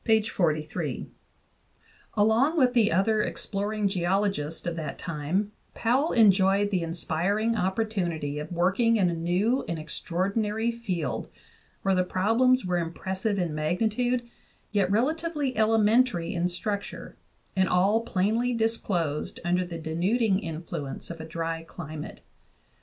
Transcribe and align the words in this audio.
43). 0.03 0.23
20 0.33 0.33
JOHN 0.33 0.47
WIvSLEY 0.57 0.79
POWELL 0.79 1.05
DAVIS 1.05 1.11
Along 2.15 2.57
with 2.57 2.73
the 2.73 2.91
other 2.91 3.21
exploring 3.21 3.87
geologists 3.87 4.65
of 4.65 4.75
that 4.75 4.97
time, 4.97 5.51
Powell 5.75 6.11
enjoyed 6.13 6.71
the 6.71 6.81
inspiring 6.81 7.55
opportunity 7.55 8.39
of 8.39 8.51
working 8.51 8.95
in 8.97 9.11
a 9.11 9.13
new 9.13 9.63
and 9.67 9.77
extraordinary 9.77 10.71
field, 10.71 11.27
where 11.83 11.93
the 11.93 12.03
problems 12.03 12.65
were 12.65 12.79
impressive 12.79 13.37
in 13.37 13.53
magnitude, 13.53 14.27
yet 14.71 14.89
relatively 14.89 15.55
elementary 15.55 16.33
in 16.33 16.47
structure, 16.47 17.15
and 17.55 17.69
all 17.69 18.01
plainly 18.01 18.55
disclosed 18.55 19.39
under 19.45 19.63
the 19.63 19.77
denuding 19.77 20.39
influence 20.39 21.11
of 21.11 21.21
a 21.21 21.25
dry 21.27 21.61
climate. 21.63 22.21